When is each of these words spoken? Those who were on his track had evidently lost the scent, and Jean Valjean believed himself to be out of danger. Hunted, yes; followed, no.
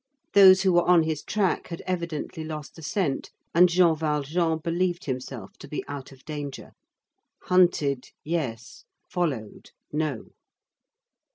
Those 0.33 0.63
who 0.63 0.73
were 0.73 0.89
on 0.89 1.03
his 1.03 1.21
track 1.23 1.67
had 1.67 1.83
evidently 1.85 2.43
lost 2.43 2.73
the 2.75 2.81
scent, 2.81 3.29
and 3.53 3.69
Jean 3.69 3.95
Valjean 3.95 4.57
believed 4.57 5.05
himself 5.05 5.51
to 5.59 5.67
be 5.67 5.83
out 5.87 6.11
of 6.11 6.25
danger. 6.25 6.71
Hunted, 7.43 8.05
yes; 8.23 8.83
followed, 9.07 9.69
no. 9.93 10.29